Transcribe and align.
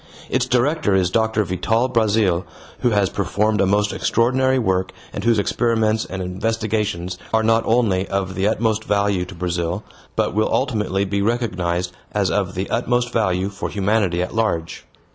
Its 0.31 0.47
director 0.47 0.95
is 0.95 1.11
Doctor 1.11 1.43
Vital 1.43 1.87
Brazil, 1.87 2.43
who 2.79 2.89
has 2.89 3.07
performed 3.07 3.61
a 3.61 3.67
most 3.67 3.93
extraordinary 3.93 4.57
work 4.57 4.91
and 5.13 5.23
whose 5.23 5.37
experiments 5.37 6.05
and 6.05 6.23
investigations 6.23 7.19
are 7.31 7.43
not 7.43 7.63
only 7.67 8.07
of 8.07 8.33
the 8.33 8.47
utmost 8.47 8.83
value 8.83 9.25
to 9.25 9.35
Brazil 9.35 9.83
but 10.15 10.33
will 10.33 10.49
ultimately 10.51 11.05
be 11.05 11.21
recognized 11.21 11.91
as 12.13 12.31
of 12.31 12.55
the 12.55 12.67
utmost 12.71 13.13
value 13.13 13.47
for 13.47 13.69
humanity 13.69 14.23
at 14.23 14.33
large. 14.33 14.85